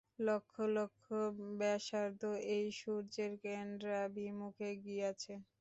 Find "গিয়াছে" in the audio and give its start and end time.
4.83-5.33